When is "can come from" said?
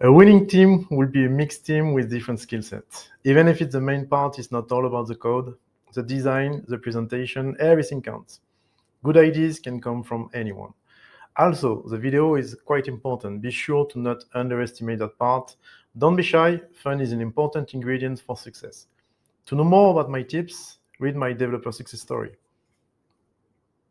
9.58-10.30